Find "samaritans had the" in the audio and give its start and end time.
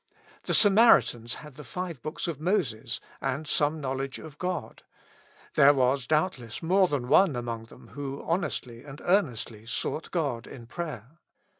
0.55-1.63